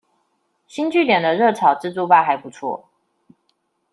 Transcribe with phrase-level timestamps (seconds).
[0.65, 2.85] 星聚點的熱炒自助吧還不錯